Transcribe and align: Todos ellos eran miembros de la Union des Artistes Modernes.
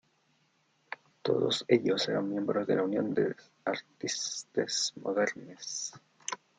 Todos 1.21 1.63
ellos 1.67 2.09
eran 2.09 2.27
miembros 2.27 2.65
de 2.65 2.75
la 2.75 2.81
Union 2.81 3.13
des 3.13 3.35
Artistes 3.65 4.93
Modernes. 4.95 5.91